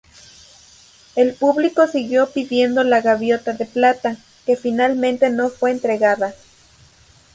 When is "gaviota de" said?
3.01-3.67